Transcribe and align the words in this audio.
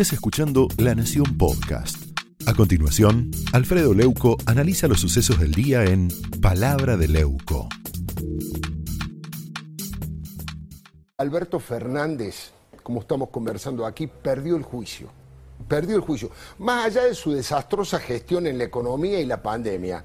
estés 0.00 0.12
escuchando 0.12 0.68
La 0.76 0.94
Nación 0.94 1.36
Podcast. 1.36 1.96
A 2.46 2.54
continuación, 2.54 3.32
Alfredo 3.52 3.94
Leuco 3.94 4.36
analiza 4.46 4.86
los 4.86 5.00
sucesos 5.00 5.40
del 5.40 5.50
día 5.50 5.82
en 5.82 6.06
Palabra 6.40 6.96
de 6.96 7.08
Leuco. 7.08 7.68
Alberto 11.16 11.58
Fernández, 11.58 12.52
como 12.84 13.00
estamos 13.00 13.30
conversando 13.30 13.84
aquí, 13.84 14.06
perdió 14.06 14.54
el 14.54 14.62
juicio. 14.62 15.08
Perdió 15.66 15.96
el 15.96 16.02
juicio. 16.02 16.30
Más 16.58 16.86
allá 16.86 17.02
de 17.06 17.14
su 17.14 17.32
desastrosa 17.32 17.98
gestión 17.98 18.46
en 18.46 18.56
la 18.56 18.64
economía 18.64 19.18
y 19.18 19.26
la 19.26 19.42
pandemia, 19.42 20.04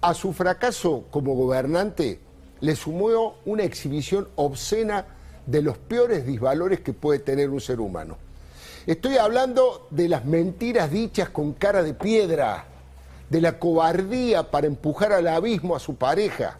a 0.00 0.14
su 0.14 0.32
fracaso 0.32 1.04
como 1.10 1.34
gobernante 1.34 2.18
le 2.60 2.74
sumó 2.74 3.34
una 3.44 3.64
exhibición 3.64 4.26
obscena 4.36 5.04
de 5.44 5.60
los 5.60 5.76
peores 5.76 6.24
disvalores 6.24 6.80
que 6.80 6.94
puede 6.94 7.18
tener 7.18 7.50
un 7.50 7.60
ser 7.60 7.78
humano. 7.78 8.16
Estoy 8.88 9.18
hablando 9.18 9.86
de 9.90 10.08
las 10.08 10.24
mentiras 10.24 10.90
dichas 10.90 11.28
con 11.28 11.52
cara 11.52 11.82
de 11.82 11.92
piedra, 11.92 12.64
de 13.28 13.42
la 13.42 13.58
cobardía 13.58 14.50
para 14.50 14.66
empujar 14.66 15.12
al 15.12 15.28
abismo 15.28 15.76
a 15.76 15.78
su 15.78 15.96
pareja 15.96 16.56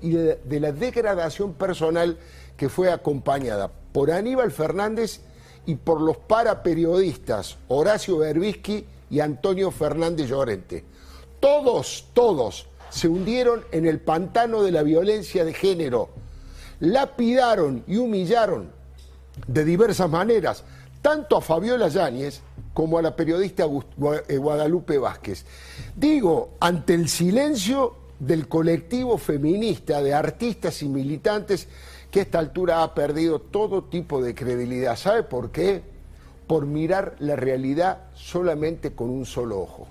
y 0.00 0.10
de, 0.10 0.60
la 0.60 0.70
degradación 0.70 1.54
personal 1.54 2.18
que 2.56 2.68
fue 2.68 2.92
acompañada 2.92 3.68
por 3.92 4.12
Aníbal 4.12 4.52
Fernández 4.52 5.22
y 5.66 5.74
por 5.74 6.00
los 6.00 6.16
paraperiodistas 6.18 7.56
Horacio 7.66 8.18
Berbisky 8.18 8.86
y 9.10 9.18
Antonio 9.18 9.72
Fernández 9.72 10.28
Llorente. 10.28 10.84
Todos, 11.40 12.06
todos 12.12 12.68
se 12.90 13.08
hundieron 13.08 13.64
en 13.72 13.86
el 13.86 13.98
pantano 13.98 14.62
de 14.62 14.70
la 14.70 14.84
violencia 14.84 15.44
de 15.44 15.52
género, 15.52 16.10
lapidaron 16.78 17.82
y 17.88 17.96
humillaron 17.96 18.70
de 19.48 19.64
diversas 19.64 20.08
maneras 20.08 20.62
tanto 21.06 21.36
a 21.36 21.40
Fabiola 21.40 21.86
Yáñez 21.86 22.40
como 22.74 22.98
a 22.98 23.02
la 23.02 23.14
periodista 23.14 23.64
eh, 24.26 24.38
Guadalupe 24.38 24.98
Vázquez. 24.98 25.44
Digo, 25.94 26.54
ante 26.58 26.94
el 26.94 27.08
silencio 27.08 27.94
del 28.18 28.48
colectivo 28.48 29.16
feminista 29.16 30.02
de 30.02 30.12
artistas 30.12 30.82
y 30.82 30.88
militantes 30.88 31.68
que 32.10 32.18
a 32.18 32.22
esta 32.24 32.40
altura 32.40 32.82
ha 32.82 32.92
perdido 32.92 33.38
todo 33.38 33.84
tipo 33.84 34.20
de 34.20 34.34
credibilidad. 34.34 34.96
¿Sabe 34.96 35.22
por 35.22 35.52
qué? 35.52 35.80
Por 36.48 36.66
mirar 36.66 37.14
la 37.20 37.36
realidad 37.36 38.06
solamente 38.14 38.92
con 38.92 39.08
un 39.08 39.26
solo 39.26 39.60
ojo. 39.60 39.86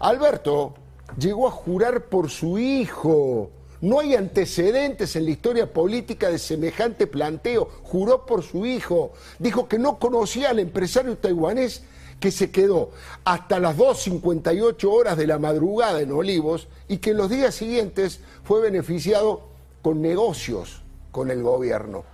Alberto 0.00 0.74
llegó 1.18 1.48
a 1.48 1.50
jurar 1.50 2.10
por 2.10 2.28
su 2.28 2.58
hijo 2.58 3.52
no 3.80 4.00
hay 4.00 4.14
antecedentes 4.14 5.16
en 5.16 5.24
la 5.24 5.30
historia 5.30 5.72
política 5.72 6.30
de 6.30 6.38
semejante 6.38 7.06
planteo. 7.06 7.68
Juró 7.82 8.24
por 8.24 8.42
su 8.42 8.64
hijo. 8.64 9.12
Dijo 9.38 9.68
que 9.68 9.78
no 9.78 9.98
conocía 9.98 10.50
al 10.50 10.58
empresario 10.58 11.18
taiwanés 11.18 11.84
que 12.20 12.30
se 12.30 12.50
quedó 12.50 12.90
hasta 13.24 13.60
las 13.60 13.76
2.58 13.76 14.90
horas 14.90 15.18
de 15.18 15.26
la 15.26 15.38
madrugada 15.38 16.00
en 16.00 16.12
Olivos 16.12 16.68
y 16.88 16.96
que 16.98 17.10
en 17.10 17.18
los 17.18 17.28
días 17.28 17.54
siguientes 17.54 18.20
fue 18.42 18.62
beneficiado 18.62 19.42
con 19.82 20.00
negocios 20.00 20.82
con 21.10 21.30
el 21.30 21.42
gobierno. 21.42 22.04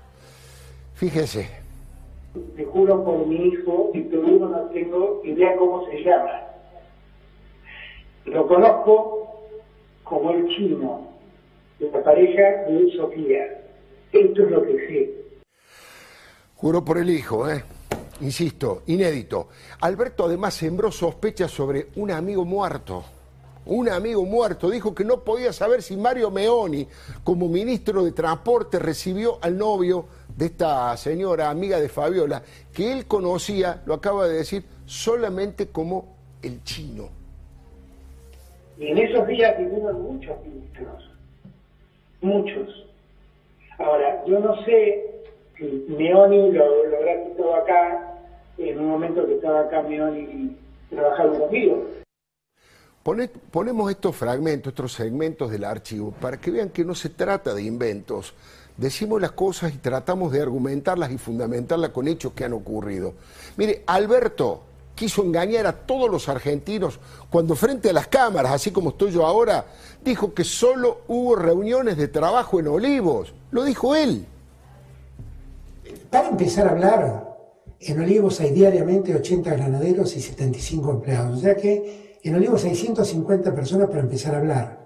Fíjese. 0.95 1.49
Te 2.57 2.65
juro 2.65 3.05
por 3.05 3.27
mi 3.27 3.37
hijo 3.37 3.91
y 3.95 4.01
uno 4.15 4.49
no 4.49 4.59
tengo 4.71 5.21
idea 5.25 5.55
cómo 5.57 5.87
se 5.87 6.03
llama. 6.03 6.33
Lo 8.25 8.49
conozco 8.49 9.41
como 10.03 10.33
el 10.33 10.49
chino 10.49 11.12
la 11.91 12.03
pareja 12.03 12.43
de 12.69 12.93
Sofía. 12.97 13.63
Esto 14.13 14.43
es 14.43 14.51
lo 14.51 14.63
que 14.63 14.73
sé. 14.87 15.11
Juro 16.57 16.85
por 16.85 16.99
el 16.99 17.11
hijo, 17.11 17.51
¿eh? 17.51 17.65
Insisto, 18.21 18.83
inédito. 18.87 19.49
Alberto 19.81 20.27
además 20.27 20.55
sembró 20.55 20.93
sospechas 20.93 21.51
sobre 21.51 21.89
un 21.97 22.11
amigo 22.11 22.45
muerto. 22.45 23.03
Un 23.65 23.89
amigo 23.89 24.25
muerto 24.25 24.71
dijo 24.71 24.95
que 24.95 25.05
no 25.05 25.21
podía 25.21 25.53
saber 25.53 25.83
si 25.83 25.97
Mario 25.97 26.31
Meoni, 26.31 26.87
como 27.25 27.49
ministro 27.49 28.05
de 28.05 28.13
Transporte, 28.13 28.79
recibió 28.79 29.39
al 29.41 29.57
novio 29.57 30.07
de 30.37 30.47
esta 30.47 30.97
señora, 30.97 31.51
amiga 31.51 31.81
de 31.81 31.89
Fabiola, 31.89 32.43
que 32.73 32.93
él 32.93 33.07
conocía, 33.07 33.83
lo 33.87 33.95
acaba 33.95 34.27
de 34.27 34.39
decir, 34.39 34.65
solamente 34.85 35.69
como 35.69 36.17
el 36.43 36.63
chino. 36.65 37.09
Y 38.79 38.89
en 38.89 38.99
esos 38.99 39.27
días 39.27 39.57
vinieron 39.59 40.03
muchos 40.03 40.37
ministros 40.45 41.12
muchos. 42.23 42.87
Ahora, 43.79 44.25
yo 44.27 44.39
no 44.41 44.65
sé 44.65 45.25
si 45.57 45.87
Meoni 45.89 46.53
lo, 46.53 46.87
lo 46.87 46.97
habrá 46.97 47.25
quitado 47.25 47.55
acá, 47.57 48.19
en 48.59 48.79
un 48.79 48.89
momento 48.89 49.27
que 49.27 49.35
estaba 49.35 49.61
acá 49.61 49.83
Meoni 49.83 50.57
trabajando 50.91 51.41
conmigo. 51.41 51.87
ponemos 53.51 53.91
estos 53.91 54.17
fragmentos, 54.17 54.73
estos 54.73 54.93
segmentos 54.93 55.51
del 55.51 55.65
archivo, 55.65 56.13
para 56.21 56.39
que 56.39 56.51
vean 56.51 56.71
que 56.71 56.85
no 56.85 56.95
se 56.95 57.09
trata 57.09 57.55
de 57.55 57.63
inventos. 57.63 58.35
Decimos 58.77 59.21
las 59.21 59.33
cosas 59.33 59.75
y 59.75 59.79
tratamos 59.79 60.33
de 60.33 60.41
argumentarlas 60.41 61.11
y 61.11 61.19
fundamentarlas 61.19 61.91
con 61.91 62.09
hechos 62.09 62.33
que 62.33 62.45
han 62.45 62.55
ocurrido. 62.55 63.15
Mire, 63.57 63.83
Alberto 63.87 64.63
quiso 64.95 65.23
engañar 65.23 65.67
a 65.67 65.73
todos 65.73 66.11
los 66.11 66.29
argentinos 66.29 66.99
cuando 67.31 67.57
frente 67.57 67.91
a 67.91 67.93
las 67.93 68.09
cámaras, 68.09 68.53
así 68.53 68.71
como 68.71 68.91
estoy 68.91 69.13
yo 69.13 69.27
ahora, 69.27 69.65
dijo 70.05 70.35
que 70.35 70.45
solo 70.45 71.03
hubo 71.09 71.37
reuniones 71.37 71.97
de 71.97 72.09
trabajo 72.09 72.61
en 72.61 72.69
Olivos. 72.69 73.33
Lo 73.51 73.65
dijo 73.65 73.95
él. 73.95 74.27
Para 76.11 76.29
empezar 76.29 76.69
a 76.69 76.71
hablar, 76.73 77.33
en 77.81 78.01
Olivos 78.01 78.41
hay 78.41 78.51
diariamente 78.51 79.15
80 79.15 79.51
granaderos 79.51 80.17
y 80.17 80.21
75 80.21 80.91
empleados. 80.91 81.39
O 81.39 81.41
sea 81.41 81.57
que 81.57 82.19
en 82.23 82.35
Olivos 82.35 82.65
hay 82.65 82.77
150 82.77 83.55
personas 83.55 83.89
para 83.89 84.01
empezar 84.01 84.35
a 84.35 84.39
hablar. 84.39 84.79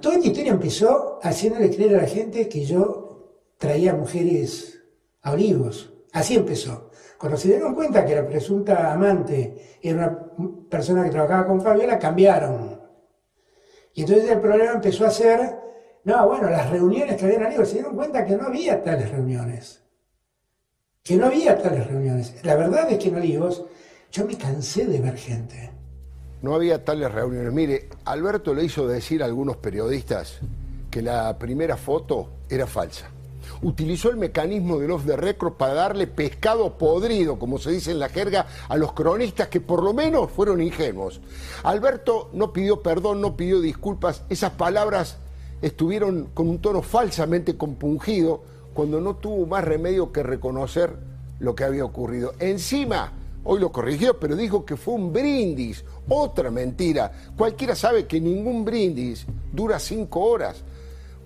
toda 0.00 0.16
esta 0.16 0.26
historia 0.26 0.52
empezó 0.52 1.18
haciéndole 1.22 1.70
creer 1.70 1.96
a 1.96 2.02
la 2.02 2.08
gente 2.08 2.48
que 2.48 2.64
yo 2.64 3.42
traía 3.58 3.94
mujeres 3.94 4.80
a 5.22 5.32
Olivos. 5.32 5.92
Así 6.12 6.36
empezó. 6.36 6.90
Cuando 7.18 7.36
se 7.36 7.48
dieron 7.48 7.74
cuenta 7.74 8.04
que 8.04 8.14
la 8.14 8.26
presunta 8.26 8.92
amante 8.92 9.78
era 9.82 10.28
una 10.36 10.68
persona 10.68 11.04
que 11.04 11.10
trabajaba 11.10 11.46
con 11.46 11.60
Fabiola, 11.60 11.98
cambiaron. 11.98 12.80
Y 13.94 14.02
entonces 14.02 14.30
el 14.30 14.40
problema 14.40 14.72
empezó 14.72 15.04
a 15.06 15.10
ser, 15.10 15.56
no, 16.04 16.28
bueno, 16.28 16.48
las 16.48 16.70
reuniones 16.70 17.16
que 17.16 17.24
habían 17.24 17.52
en 17.52 17.66
se 17.66 17.74
dieron 17.74 17.96
cuenta 17.96 18.24
que 18.24 18.36
no 18.36 18.46
había 18.46 18.82
tales 18.82 19.10
reuniones. 19.10 19.82
Que 21.02 21.16
no 21.16 21.26
había 21.26 21.60
tales 21.60 21.86
reuniones. 21.88 22.34
La 22.44 22.54
verdad 22.54 22.90
es 22.90 22.98
que 22.98 23.08
en 23.08 23.16
Olivos 23.16 23.64
yo 24.12 24.24
me 24.24 24.38
cansé 24.38 24.86
de 24.86 25.00
ver 25.00 25.16
gente. 25.16 25.72
No 26.40 26.54
había 26.54 26.84
tales 26.84 27.10
reuniones. 27.10 27.52
Mire, 27.52 27.88
Alberto 28.04 28.54
le 28.54 28.62
hizo 28.64 28.86
decir 28.86 29.22
a 29.22 29.26
algunos 29.26 29.56
periodistas 29.56 30.38
que 30.88 31.02
la 31.02 31.36
primera 31.36 31.76
foto 31.76 32.30
era 32.48 32.66
falsa 32.68 33.10
utilizó 33.62 34.10
el 34.10 34.16
mecanismo 34.16 34.78
del 34.78 34.90
off 34.90 35.04
the 35.06 35.16
record 35.16 35.54
para 35.54 35.74
darle 35.74 36.06
pescado 36.06 36.78
podrido, 36.78 37.38
como 37.38 37.58
se 37.58 37.70
dice 37.70 37.90
en 37.90 37.98
la 37.98 38.08
jerga, 38.08 38.46
a 38.68 38.76
los 38.76 38.92
cronistas 38.92 39.48
que 39.48 39.60
por 39.60 39.82
lo 39.82 39.92
menos 39.92 40.30
fueron 40.30 40.60
ingenuos. 40.60 41.20
Alberto 41.62 42.30
no 42.32 42.52
pidió 42.52 42.82
perdón, 42.82 43.20
no 43.20 43.36
pidió 43.36 43.60
disculpas, 43.60 44.22
esas 44.28 44.52
palabras 44.52 45.18
estuvieron 45.62 46.28
con 46.34 46.48
un 46.48 46.58
tono 46.60 46.82
falsamente 46.82 47.56
compungido 47.56 48.42
cuando 48.74 49.00
no 49.00 49.16
tuvo 49.16 49.46
más 49.46 49.64
remedio 49.64 50.12
que 50.12 50.22
reconocer 50.22 50.96
lo 51.40 51.54
que 51.54 51.64
había 51.64 51.84
ocurrido. 51.84 52.34
Encima, 52.38 53.12
hoy 53.44 53.60
lo 53.60 53.72
corrigió, 53.72 54.18
pero 54.18 54.36
dijo 54.36 54.64
que 54.64 54.76
fue 54.76 54.94
un 54.94 55.12
brindis, 55.12 55.84
otra 56.08 56.50
mentira. 56.50 57.10
Cualquiera 57.36 57.74
sabe 57.74 58.06
que 58.06 58.20
ningún 58.20 58.64
brindis 58.64 59.26
dura 59.52 59.78
cinco 59.78 60.20
horas 60.20 60.62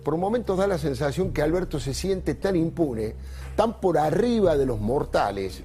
por 0.03 0.17
momentos 0.17 0.57
da 0.57 0.67
la 0.67 0.77
sensación 0.77 1.31
que 1.31 1.41
Alberto 1.41 1.79
se 1.79 1.93
siente 1.93 2.35
tan 2.35 2.55
impune, 2.55 3.15
tan 3.55 3.79
por 3.79 3.97
arriba 3.97 4.57
de 4.57 4.65
los 4.65 4.79
mortales, 4.79 5.63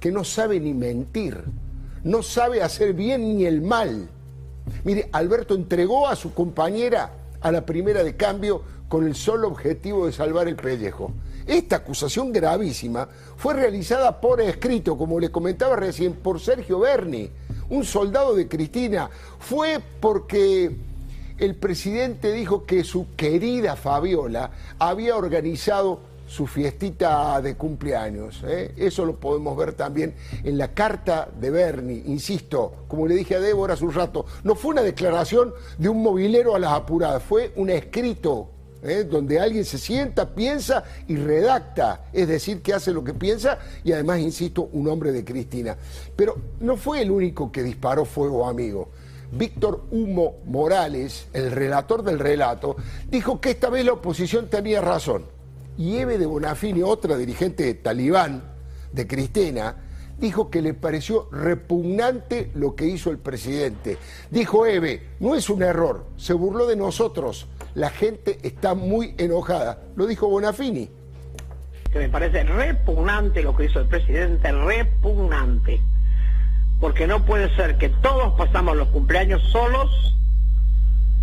que 0.00 0.10
no 0.10 0.24
sabe 0.24 0.58
ni 0.58 0.74
mentir, 0.74 1.44
no 2.02 2.22
sabe 2.22 2.62
hacer 2.62 2.94
bien 2.94 3.36
ni 3.36 3.44
el 3.44 3.60
mal. 3.60 4.08
Mire, 4.84 5.08
Alberto 5.12 5.54
entregó 5.54 6.08
a 6.08 6.16
su 6.16 6.32
compañera 6.32 7.12
a 7.40 7.52
la 7.52 7.66
primera 7.66 8.02
de 8.02 8.16
cambio 8.16 8.62
con 8.88 9.06
el 9.06 9.14
solo 9.14 9.48
objetivo 9.48 10.06
de 10.06 10.12
salvar 10.12 10.48
el 10.48 10.56
pellejo. 10.56 11.12
Esta 11.46 11.76
acusación 11.76 12.32
gravísima 12.32 13.08
fue 13.36 13.52
realizada 13.52 14.20
por 14.20 14.40
escrito, 14.40 14.96
como 14.96 15.20
le 15.20 15.30
comentaba 15.30 15.76
recién, 15.76 16.14
por 16.14 16.40
Sergio 16.40 16.78
Berni, 16.78 17.30
un 17.68 17.84
soldado 17.84 18.34
de 18.34 18.48
Cristina. 18.48 19.10
Fue 19.38 19.78
porque 20.00 20.74
el 21.38 21.54
presidente 21.56 22.32
dijo 22.32 22.64
que 22.64 22.84
su 22.84 23.14
querida 23.16 23.76
Fabiola 23.76 24.50
había 24.78 25.16
organizado 25.16 26.00
su 26.26 26.46
fiestita 26.46 27.40
de 27.40 27.56
cumpleaños. 27.56 28.42
¿eh? 28.46 28.72
Eso 28.76 29.04
lo 29.04 29.16
podemos 29.16 29.56
ver 29.56 29.74
también 29.74 30.14
en 30.42 30.58
la 30.58 30.72
carta 30.72 31.28
de 31.38 31.50
Bernie. 31.50 32.02
Insisto, 32.06 32.84
como 32.88 33.06
le 33.06 33.14
dije 33.14 33.36
a 33.36 33.40
Débora 33.40 33.74
hace 33.74 33.84
un 33.84 33.92
rato, 33.92 34.26
no 34.42 34.54
fue 34.54 34.72
una 34.72 34.82
declaración 34.82 35.52
de 35.78 35.88
un 35.88 36.02
movilero 36.02 36.54
a 36.54 36.58
las 36.58 36.72
apuradas, 36.72 37.22
fue 37.22 37.52
un 37.56 37.70
escrito 37.70 38.48
¿eh? 38.82 39.04
donde 39.04 39.40
alguien 39.40 39.64
se 39.64 39.78
sienta, 39.78 40.34
piensa 40.34 40.84
y 41.08 41.16
redacta, 41.16 42.06
es 42.12 42.28
decir, 42.28 42.62
que 42.62 42.74
hace 42.74 42.92
lo 42.92 43.02
que 43.04 43.14
piensa 43.14 43.58
y 43.82 43.92
además, 43.92 44.20
insisto, 44.20 44.68
un 44.72 44.88
hombre 44.88 45.12
de 45.12 45.24
Cristina. 45.24 45.76
Pero 46.14 46.36
no 46.60 46.76
fue 46.76 47.02
el 47.02 47.10
único 47.10 47.50
que 47.50 47.62
disparó 47.62 48.04
fuego 48.04 48.46
amigo. 48.46 48.88
Víctor 49.36 49.84
Humo 49.90 50.36
Morales, 50.46 51.28
el 51.32 51.50
relator 51.50 52.02
del 52.02 52.18
relato, 52.18 52.76
dijo 53.08 53.40
que 53.40 53.50
esta 53.50 53.68
vez 53.68 53.84
la 53.84 53.94
oposición 53.94 54.48
tenía 54.48 54.80
razón. 54.80 55.24
Y 55.76 55.96
Eve 55.96 56.18
de 56.18 56.26
Bonafini, 56.26 56.82
otra 56.82 57.16
dirigente 57.16 57.64
de 57.64 57.74
talibán, 57.74 58.44
de 58.92 59.06
Cristina, 59.08 59.76
dijo 60.18 60.50
que 60.50 60.62
le 60.62 60.74
pareció 60.74 61.28
repugnante 61.32 62.52
lo 62.54 62.76
que 62.76 62.86
hizo 62.86 63.10
el 63.10 63.18
presidente. 63.18 63.98
Dijo 64.30 64.66
Eve, 64.66 65.08
no 65.18 65.34
es 65.34 65.50
un 65.50 65.62
error, 65.62 66.06
se 66.16 66.32
burló 66.32 66.66
de 66.66 66.76
nosotros, 66.76 67.48
la 67.74 67.90
gente 67.90 68.38
está 68.42 68.74
muy 68.74 69.14
enojada. 69.18 69.82
Lo 69.96 70.06
dijo 70.06 70.28
Bonafini. 70.28 70.88
Que 71.92 71.98
me 71.98 72.08
parece 72.08 72.44
repugnante 72.44 73.42
lo 73.42 73.56
que 73.56 73.64
hizo 73.64 73.80
el 73.80 73.88
presidente, 73.88 74.52
repugnante. 74.52 75.80
Porque 76.84 77.06
no 77.06 77.24
puede 77.24 77.48
ser 77.56 77.78
que 77.78 77.88
todos 77.88 78.34
pasamos 78.34 78.76
los 78.76 78.88
cumpleaños 78.88 79.42
solos, 79.44 80.14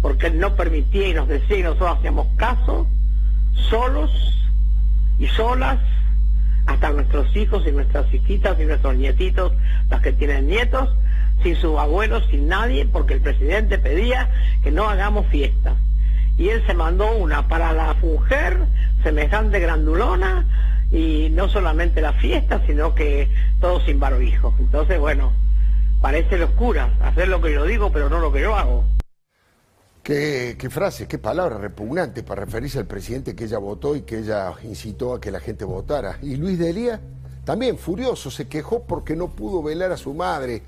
porque 0.01 0.25
él 0.25 0.39
no 0.39 0.55
permitía 0.55 1.09
y 1.09 1.13
nos 1.13 1.27
decía 1.27 1.59
y 1.59 1.61
nosotros 1.61 1.99
hacíamos 1.99 2.25
caso, 2.35 2.87
solos 3.69 4.09
y 5.19 5.27
solas, 5.27 5.77
hasta 6.65 6.89
nuestros 6.89 7.35
hijos 7.35 7.63
y 7.67 7.71
nuestras 7.71 8.11
hijitas 8.11 8.59
y 8.59 8.65
nuestros 8.65 8.95
nietitos, 8.95 9.53
las 9.87 10.01
que 10.01 10.13
tienen 10.13 10.47
nietos, 10.47 10.89
sin 11.43 11.55
sus 11.55 11.77
abuelos, 11.77 12.25
sin 12.31 12.47
nadie, 12.47 12.87
porque 12.87 13.13
el 13.13 13.21
presidente 13.21 13.77
pedía 13.77 14.31
que 14.63 14.71
no 14.71 14.89
hagamos 14.89 15.27
fiestas. 15.27 15.75
Y 16.39 16.49
él 16.49 16.63
se 16.65 16.73
mandó 16.73 17.15
una 17.17 17.47
para 17.47 17.71
la 17.71 17.93
mujer, 18.01 18.57
semejante 19.03 19.59
grandulona, 19.59 20.43
y 20.91 21.29
no 21.29 21.49
solamente 21.49 22.01
la 22.01 22.13
fiesta, 22.13 22.63
sino 22.65 22.95
que 22.95 23.29
todo 23.59 23.79
sin 23.81 23.99
barbijo. 23.99 24.55
Entonces, 24.57 24.99
bueno, 24.99 25.33
parece 26.01 26.37
locura 26.37 26.97
hacer 27.01 27.27
lo 27.27 27.41
que 27.41 27.53
yo 27.53 27.65
digo, 27.65 27.91
pero 27.91 28.09
no 28.09 28.19
lo 28.19 28.31
que 28.31 28.41
yo 28.41 28.55
hago. 28.55 28.83
Qué, 30.03 30.55
qué, 30.57 30.69
frase, 30.71 31.07
qué 31.07 31.19
palabra 31.19 31.59
repugnante 31.59 32.23
para 32.23 32.45
referirse 32.45 32.79
al 32.79 32.87
presidente 32.87 33.35
que 33.35 33.43
ella 33.43 33.59
votó 33.59 33.95
y 33.95 34.01
que 34.01 34.19
ella 34.19 34.51
incitó 34.63 35.13
a 35.13 35.21
que 35.21 35.29
la 35.29 35.39
gente 35.39 35.63
votara. 35.63 36.17
Y 36.23 36.37
Luis 36.37 36.57
Delía, 36.57 36.99
también 37.45 37.77
furioso, 37.77 38.31
se 38.31 38.47
quejó 38.47 38.83
porque 38.83 39.15
no 39.15 39.35
pudo 39.35 39.61
velar 39.61 39.91
a 39.91 39.97
su 39.97 40.15
madre. 40.15 40.63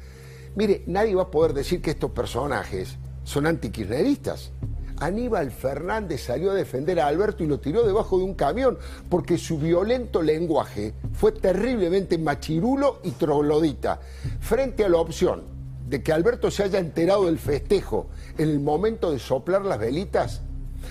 Mire, 0.55 0.83
nadie 0.85 1.15
va 1.15 1.23
a 1.23 1.31
poder 1.31 1.53
decir 1.53 1.81
que 1.81 1.91
estos 1.91 2.11
personajes 2.11 2.99
son 3.23 3.47
antikirchneristas. 3.47 4.51
Aníbal 4.99 5.49
Fernández 5.49 6.21
salió 6.21 6.51
a 6.51 6.55
defender 6.55 6.99
a 6.99 7.07
Alberto 7.07 7.43
y 7.43 7.47
lo 7.47 7.59
tiró 7.59 7.83
debajo 7.83 8.19
de 8.19 8.25
un 8.25 8.35
camión 8.35 8.77
porque 9.09 9.39
su 9.39 9.57
violento 9.57 10.21
lenguaje 10.21 10.93
fue 11.13 11.31
terriblemente 11.31 12.17
machirulo 12.17 12.99
y 13.03 13.11
troglodita. 13.11 13.99
Frente 14.39 14.83
a 14.85 14.89
la 14.89 14.97
opción 14.97 15.43
de 15.87 16.01
que 16.01 16.11
Alberto 16.11 16.49
se 16.49 16.63
haya 16.63 16.79
enterado 16.79 17.25
del 17.25 17.37
festejo 17.37 18.09
en 18.37 18.49
el 18.49 18.59
momento 18.59 19.11
de 19.11 19.19
soplar 19.19 19.63
las 19.63 19.79
velitas, 19.79 20.41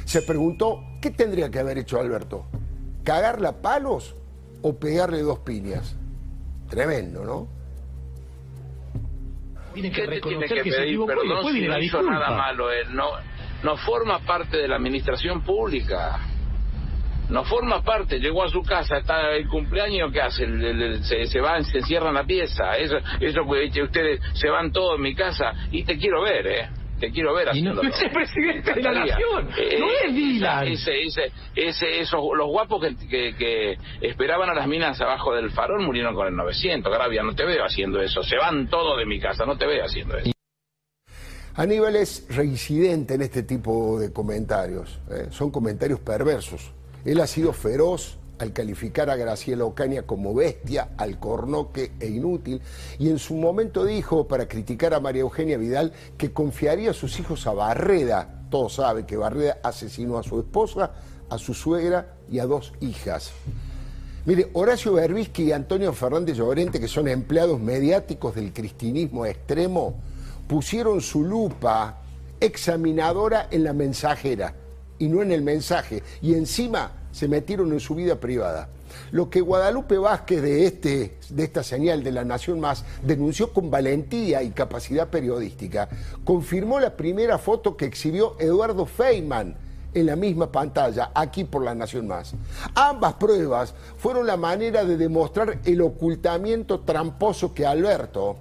se 0.05 0.23
preguntó 0.23 0.81
qué 1.01 1.11
tendría 1.11 1.51
que 1.51 1.59
haber 1.59 1.79
hecho 1.79 1.99
Alberto, 1.99 2.47
cagarla 3.05 3.51
a 3.51 3.57
palos 3.63 4.15
o 4.63 4.75
pegarle 4.75 5.23
dos 5.23 5.41
piñas. 5.41 5.97
Tremendo, 6.71 7.25
¿no? 7.25 7.49
Tiene 9.75 9.91
que 9.91 10.07
reconocer 10.07 10.49
tiene 10.49 10.63
que, 10.63 10.71
que 10.71 10.77
se 10.77 10.83
equivocó 10.85 11.09
perdón, 11.09 11.27
y 11.27 11.31
después 11.31 11.55
viene 11.55 11.69
la 11.69 11.79
no 11.79 11.85
hizo 11.85 12.03
nada 12.03 12.31
malo 12.31 12.71
él, 12.71 12.95
no, 12.95 13.05
no 13.63 13.77
forma 13.79 14.19
parte 14.21 14.59
de 14.59 14.69
la 14.69 14.77
administración 14.77 15.43
pública. 15.43 16.21
No 17.29 17.45
forma 17.45 17.83
parte, 17.83 18.19
llegó 18.19 18.45
a 18.45 18.49
su 18.49 18.63
casa, 18.63 18.99
está 18.99 19.31
el 19.31 19.49
cumpleaños, 19.49 20.13
¿qué 20.13 20.21
hace? 20.21 20.47
Se, 21.03 21.27
se 21.27 21.41
van, 21.41 21.65
se 21.65 21.79
encierran 21.79 22.15
la 22.15 22.25
pieza. 22.25 22.77
Eso, 22.77 22.99
eso 23.21 23.43
que 23.73 23.83
ustedes 23.83 24.21
se 24.35 24.49
van 24.51 24.73
todos 24.73 24.97
en 24.97 25.03
mi 25.03 25.15
casa 25.15 25.53
y 25.71 25.85
te 25.85 25.97
quiero 25.97 26.23
ver, 26.23 26.47
¿eh? 26.47 26.69
Te 27.01 27.11
quiero 27.11 27.35
ver 27.35 27.49
haciendo. 27.49 27.83
No, 27.83 27.89
es 27.89 28.01
el 28.01 28.13
presidente 28.13 28.75
de 28.75 28.83
la 28.83 28.93
nación, 28.93 29.49
eh, 29.59 29.77
no 29.81 29.87
es 29.91 30.15
Dylan. 30.15 30.69
Ese, 30.69 31.03
ese, 31.03 31.33
ese, 31.57 32.01
esos, 32.01 32.21
los 32.37 32.47
guapos 32.47 32.81
que, 32.81 33.09
que, 33.09 33.35
que, 33.35 33.77
esperaban 34.01 34.49
a 34.51 34.55
las 34.55 34.69
minas 34.69 35.01
abajo 35.01 35.35
del 35.35 35.51
farol 35.51 35.83
murieron 35.85 36.15
con 36.15 36.29
el 36.29 36.37
900. 36.37 36.93
Gravia, 36.93 37.25
no 37.25 37.35
te 37.35 37.45
veo 37.45 37.65
haciendo 37.65 38.01
eso. 38.01 38.23
Se 38.23 38.37
van 38.37 38.69
todos 38.69 38.99
de 38.99 39.07
mi 39.07 39.19
casa, 39.19 39.45
no 39.45 39.59
te 39.59 39.67
veo 39.67 39.85
haciendo 39.85 40.17
eso. 40.17 40.31
Aníbal 41.55 41.97
es 41.97 42.25
reincidente 42.35 43.15
en 43.15 43.23
este 43.23 43.43
tipo 43.43 43.99
de 43.99 44.13
comentarios. 44.13 45.01
¿eh? 45.11 45.27
Son 45.31 45.51
comentarios 45.51 45.99
perversos. 45.99 46.73
Él 47.05 47.21
ha 47.21 47.27
sido 47.27 47.53
feroz 47.53 48.19
al 48.39 48.53
calificar 48.53 49.09
a 49.11 49.17
Graciela 49.17 49.65
Ocaña 49.65 50.03
como 50.03 50.35
bestia, 50.35 50.91
alcornoque 50.97 51.93
e 52.01 52.09
inútil, 52.09 52.61
y 52.99 53.09
en 53.09 53.19
su 53.19 53.35
momento 53.35 53.85
dijo, 53.85 54.27
para 54.27 54.49
criticar 54.49 54.95
a 54.95 55.01
María 55.01 55.23
Eugenia 55.23 55.57
Vidal, 55.57 55.93
que 56.19 56.33
confiaría 56.33 56.91
a 56.91 56.95
sus 56.95 57.19
hijos 57.21 57.47
a 57.47 57.53
Barreda. 57.53 58.47
Todos 58.51 58.75
saben 58.75 59.07
que 59.07 59.17
Barreda 59.17 59.59
asesinó 59.63 60.19
a 60.19 60.23
su 60.23 60.41
esposa, 60.41 60.93
a 61.29 61.39
su 61.39 61.55
suegra 61.55 62.15
y 62.31 62.41
a 62.41 62.47
dos 62.47 62.73
hijas. 62.81 63.33
Mire, 64.25 64.51
Horacio 64.53 64.93
Berbisky 64.93 65.45
y 65.45 65.53
Antonio 65.53 65.93
Fernández 65.93 66.37
Llorente, 66.37 66.79
que 66.79 66.89
son 66.89 67.09
empleados 67.09 67.59
mediáticos 67.61 68.35
del 68.35 68.53
cristinismo 68.53 69.27
extremo, 69.27 70.01
pusieron 70.47 71.01
su 71.01 71.25
lupa 71.25 72.03
examinadora 72.41 73.49
en 73.51 73.65
la 73.65 73.73
mensajera 73.73 74.55
y 74.99 75.09
no 75.09 75.23
en 75.23 75.33
el 75.33 75.43
mensaje, 75.43 76.03
y 76.21 76.35
encima 76.35 76.93
se 77.13 77.29
metieron 77.29 77.73
en 77.73 77.81
su 77.81 77.95
vida 77.95 78.17
privada. 78.17 78.69
Lo 79.11 79.31
que 79.31 79.41
Guadalupe 79.41 79.99
Vázquez 79.99 80.43
de, 80.43 80.67
este, 80.67 81.19
de 81.31 81.45
esta 81.45 81.63
señal 81.63 82.03
de 82.03 82.13
la 82.13 82.25
Nación 82.25 82.61
Más 82.61 82.85
denunció 83.03 83.53
con 83.53 83.71
valentía 83.71 84.43
y 84.43 84.51
capacidad 84.51 85.09
periodística, 85.09 85.89
confirmó 86.25 86.81
la 86.81 86.97
primera 86.97 87.39
foto 87.39 87.77
que 87.77 87.87
exhibió 87.87 88.37
Eduardo 88.39 88.87
Feynman 88.87 89.57
en 89.95 90.07
la 90.07 90.17
misma 90.17 90.51
pantalla, 90.51 91.11
aquí 91.15 91.45
por 91.45 91.63
la 91.63 91.75
Nación 91.75 92.07
Más. 92.07 92.35
Ambas 92.75 93.15
pruebas 93.15 93.75
fueron 93.99 94.27
la 94.27 94.37
manera 94.37 94.85
de 94.85 94.97
demostrar 94.97 95.59
el 95.65 95.81
ocultamiento 95.83 96.81
tramposo 96.81 97.53
que 97.53 97.67
Alberto, 97.67 98.37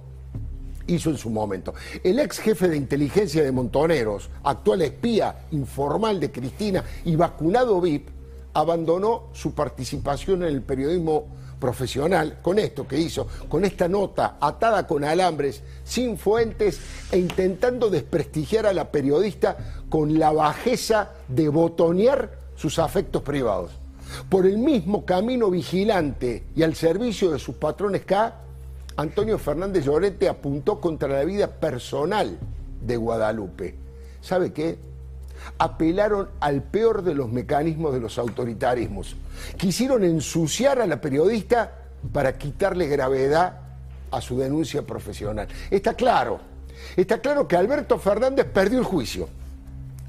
hizo 0.86 1.10
en 1.10 1.16
su 1.16 1.30
momento. 1.30 1.74
El 2.02 2.18
ex 2.18 2.38
jefe 2.38 2.68
de 2.68 2.76
inteligencia 2.76 3.42
de 3.42 3.52
Montoneros, 3.52 4.30
actual 4.44 4.82
espía 4.82 5.46
informal 5.50 6.20
de 6.20 6.30
Cristina 6.30 6.84
y 7.04 7.16
vacunado 7.16 7.80
VIP, 7.80 8.08
abandonó 8.54 9.28
su 9.32 9.54
participación 9.54 10.42
en 10.42 10.48
el 10.48 10.62
periodismo 10.62 11.26
profesional 11.62 12.40
con 12.42 12.58
esto 12.58 12.88
que 12.88 12.98
hizo, 12.98 13.28
con 13.48 13.64
esta 13.64 13.86
nota 13.86 14.36
atada 14.40 14.84
con 14.86 15.04
alambres, 15.04 15.62
sin 15.84 16.18
fuentes 16.18 16.80
e 17.12 17.18
intentando 17.18 17.88
desprestigiar 17.88 18.66
a 18.66 18.72
la 18.72 18.90
periodista 18.90 19.56
con 19.88 20.18
la 20.18 20.32
bajeza 20.32 21.10
de 21.28 21.48
botonear 21.48 22.36
sus 22.56 22.80
afectos 22.80 23.22
privados. 23.22 23.70
Por 24.28 24.44
el 24.44 24.58
mismo 24.58 25.06
camino 25.06 25.50
vigilante 25.50 26.44
y 26.56 26.64
al 26.64 26.74
servicio 26.74 27.30
de 27.30 27.38
sus 27.38 27.54
patrones 27.54 28.04
K, 28.04 28.40
Antonio 28.96 29.38
Fernández 29.38 29.84
Llorente 29.84 30.28
apuntó 30.28 30.80
contra 30.80 31.08
la 31.08 31.24
vida 31.24 31.46
personal 31.48 32.38
de 32.80 32.96
Guadalupe. 32.96 33.74
¿Sabe 34.20 34.52
qué? 34.52 34.78
Apelaron 35.58 36.28
al 36.40 36.62
peor 36.62 37.02
de 37.02 37.14
los 37.14 37.30
mecanismos 37.30 37.94
de 37.94 38.00
los 38.00 38.18
autoritarismos. 38.18 39.16
Quisieron 39.56 40.04
ensuciar 40.04 40.80
a 40.80 40.86
la 40.86 41.00
periodista 41.00 41.72
para 42.12 42.36
quitarle 42.36 42.86
gravedad 42.86 43.60
a 44.10 44.20
su 44.20 44.38
denuncia 44.38 44.82
profesional. 44.82 45.48
Está 45.70 45.94
claro, 45.94 46.40
está 46.96 47.18
claro 47.20 47.48
que 47.48 47.56
Alberto 47.56 47.98
Fernández 47.98 48.46
perdió 48.52 48.78
el 48.78 48.84
juicio, 48.84 49.28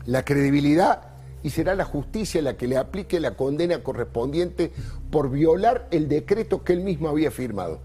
la 0.06 0.26
credibilidad 0.26 1.04
y 1.42 1.50
será 1.50 1.74
la 1.76 1.86
justicia 1.86 2.42
la 2.42 2.58
que 2.58 2.68
le 2.68 2.78
aplique 2.78 3.20
la 3.20 3.36
condena 3.36 3.82
correspondiente 3.82 4.72
por 5.10 5.30
violar 5.30 5.88
el 5.92 6.10
decreto 6.10 6.64
que 6.64 6.74
él 6.74 6.82
mismo 6.82 7.08
había 7.08 7.32
firmado 7.32 7.80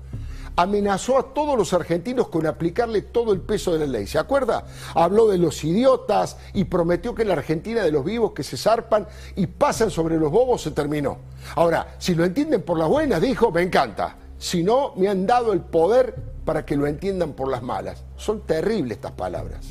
amenazó 0.58 1.18
a 1.18 1.32
todos 1.32 1.56
los 1.56 1.72
argentinos 1.72 2.28
con 2.28 2.44
aplicarle 2.44 3.02
todo 3.02 3.32
el 3.32 3.40
peso 3.40 3.72
de 3.72 3.78
la 3.78 3.86
ley. 3.86 4.08
¿Se 4.08 4.18
acuerda? 4.18 4.66
Habló 4.92 5.28
de 5.28 5.38
los 5.38 5.62
idiotas 5.62 6.36
y 6.52 6.64
prometió 6.64 7.14
que 7.14 7.24
la 7.24 7.34
Argentina 7.34 7.84
de 7.84 7.92
los 7.92 8.04
vivos 8.04 8.32
que 8.32 8.42
se 8.42 8.56
zarpan 8.56 9.06
y 9.36 9.46
pasan 9.46 9.88
sobre 9.88 10.18
los 10.18 10.32
bobos 10.32 10.62
se 10.62 10.72
terminó. 10.72 11.18
Ahora, 11.54 11.94
si 12.00 12.16
lo 12.16 12.24
entienden 12.24 12.62
por 12.62 12.76
las 12.76 12.88
buenas, 12.88 13.22
dijo, 13.22 13.52
me 13.52 13.62
encanta. 13.62 14.16
Si 14.36 14.64
no, 14.64 14.94
me 14.96 15.08
han 15.08 15.28
dado 15.28 15.52
el 15.52 15.60
poder 15.60 16.16
para 16.44 16.66
que 16.66 16.74
lo 16.74 16.88
entiendan 16.88 17.34
por 17.34 17.48
las 17.48 17.62
malas. 17.62 18.02
Son 18.16 18.40
terribles 18.40 18.96
estas 18.96 19.12
palabras. 19.12 19.64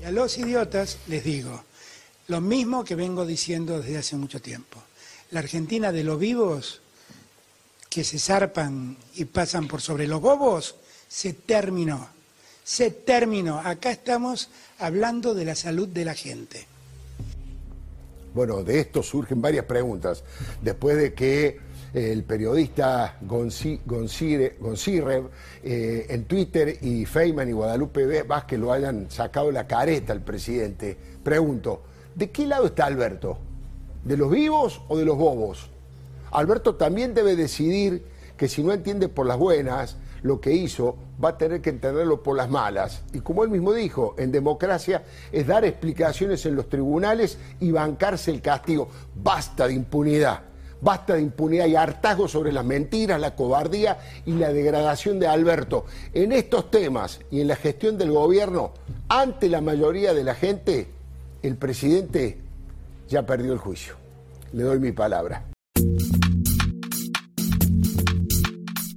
Y 0.00 0.04
a 0.04 0.12
los 0.12 0.38
idiotas 0.38 0.98
les 1.08 1.24
digo, 1.24 1.64
lo 2.28 2.40
mismo 2.40 2.84
que 2.84 2.94
vengo 2.94 3.26
diciendo 3.26 3.80
desde 3.80 3.98
hace 3.98 4.14
mucho 4.14 4.40
tiempo. 4.40 4.78
La 5.32 5.40
Argentina 5.40 5.90
de 5.90 6.04
los 6.04 6.20
vivos 6.20 6.80
que 7.88 8.04
se 8.04 8.18
zarpan 8.18 8.96
y 9.14 9.24
pasan 9.24 9.66
por 9.66 9.80
sobre 9.80 10.06
los 10.06 10.20
bobos, 10.20 10.76
se 11.08 11.32
terminó. 11.32 12.08
Se 12.64 12.90
terminó. 12.90 13.58
Acá 13.60 13.90
estamos 13.90 14.50
hablando 14.78 15.34
de 15.34 15.44
la 15.46 15.54
salud 15.54 15.88
de 15.88 16.04
la 16.04 16.14
gente. 16.14 16.66
Bueno, 18.34 18.62
de 18.62 18.80
esto 18.80 19.02
surgen 19.02 19.40
varias 19.40 19.64
preguntas. 19.64 20.22
Después 20.60 20.96
de 20.98 21.14
que 21.14 21.60
el 21.94 22.24
periodista 22.24 23.16
Gonzire, 23.22 24.56
eh, 25.62 26.06
en 26.08 26.24
Twitter 26.26 26.78
y 26.82 27.06
Feynman 27.06 27.48
y 27.48 27.52
Guadalupe 27.52 28.22
Vázquez 28.22 28.58
lo 28.58 28.72
hayan 28.72 29.10
sacado 29.10 29.50
la 29.50 29.66
careta 29.66 30.12
al 30.12 30.20
presidente. 30.20 30.96
Pregunto, 31.22 31.82
¿de 32.14 32.30
qué 32.30 32.46
lado 32.46 32.66
está 32.66 32.84
Alberto? 32.84 33.38
¿De 34.04 34.16
los 34.16 34.30
vivos 34.30 34.82
o 34.88 34.98
de 34.98 35.06
los 35.06 35.16
bobos? 35.16 35.70
Alberto 36.30 36.74
también 36.74 37.14
debe 37.14 37.36
decidir 37.36 38.04
que 38.36 38.48
si 38.48 38.62
no 38.62 38.72
entiende 38.72 39.08
por 39.08 39.26
las 39.26 39.36
buenas 39.36 39.96
lo 40.22 40.40
que 40.40 40.52
hizo, 40.52 40.96
va 41.22 41.30
a 41.30 41.38
tener 41.38 41.60
que 41.60 41.70
entenderlo 41.70 42.22
por 42.22 42.36
las 42.36 42.48
malas. 42.48 43.02
Y 43.12 43.20
como 43.20 43.44
él 43.44 43.50
mismo 43.50 43.72
dijo, 43.72 44.14
en 44.18 44.32
democracia 44.32 45.04
es 45.32 45.46
dar 45.46 45.64
explicaciones 45.64 46.44
en 46.46 46.56
los 46.56 46.68
tribunales 46.68 47.38
y 47.60 47.70
bancarse 47.70 48.30
el 48.30 48.40
castigo. 48.40 48.88
Basta 49.14 49.66
de 49.66 49.74
impunidad. 49.74 50.42
Basta 50.80 51.14
de 51.14 51.22
impunidad 51.22 51.66
y 51.66 51.74
hartazgo 51.74 52.28
sobre 52.28 52.52
las 52.52 52.64
mentiras, 52.64 53.20
la 53.20 53.34
cobardía 53.34 53.98
y 54.24 54.34
la 54.34 54.52
degradación 54.52 55.18
de 55.18 55.26
Alberto. 55.26 55.86
En 56.14 56.30
estos 56.30 56.70
temas 56.70 57.20
y 57.32 57.40
en 57.40 57.48
la 57.48 57.56
gestión 57.56 57.98
del 57.98 58.12
gobierno, 58.12 58.72
ante 59.08 59.48
la 59.48 59.60
mayoría 59.60 60.14
de 60.14 60.22
la 60.22 60.36
gente, 60.36 60.88
el 61.42 61.56
presidente 61.56 62.38
ya 63.08 63.26
perdió 63.26 63.52
el 63.52 63.58
juicio. 63.58 63.96
Le 64.52 64.62
doy 64.62 64.78
mi 64.78 64.92
palabra. 64.92 65.44